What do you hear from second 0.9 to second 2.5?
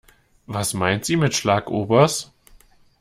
sie mit Schlagobers?